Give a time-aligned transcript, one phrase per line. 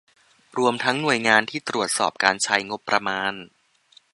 [0.57, 3.33] รวมทั้งหน่วยงานที่ตรวจสอบการใช้งบประมาณ